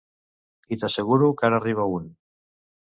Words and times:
I 0.75 0.79
t'asseguro 0.85 1.31
que 1.43 1.49
ara 1.51 1.61
arriba 1.63 1.89
un. 2.01 2.13